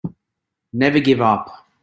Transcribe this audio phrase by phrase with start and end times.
[0.73, 1.67] Never give up.